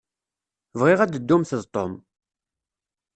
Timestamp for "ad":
1.01-1.13